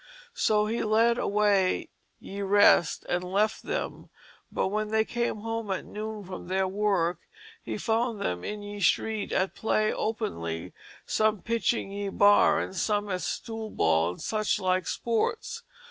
[0.33, 1.89] So he led away
[2.19, 4.09] ye rest and left them;
[4.51, 7.19] but when they came home at noon from their work
[7.61, 10.73] he found them in ye street at play openly,
[11.05, 15.61] some pitching ye bar, and some at stoolball and such like sports.